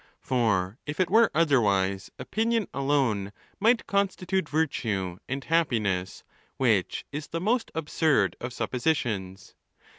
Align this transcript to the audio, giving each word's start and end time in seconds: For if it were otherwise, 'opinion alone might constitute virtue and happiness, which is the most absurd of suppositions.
For 0.19 0.79
if 0.87 0.99
it 0.99 1.11
were 1.11 1.29
otherwise, 1.35 2.09
'opinion 2.17 2.67
alone 2.73 3.31
might 3.59 3.85
constitute 3.85 4.49
virtue 4.49 5.19
and 5.29 5.43
happiness, 5.43 6.23
which 6.57 7.05
is 7.11 7.27
the 7.27 7.39
most 7.39 7.69
absurd 7.75 8.35
of 8.41 8.51
suppositions. 8.51 9.53